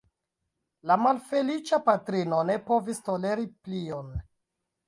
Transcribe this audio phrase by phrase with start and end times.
[0.91, 4.13] La malfeliĉa patrino ne povis toleri plion.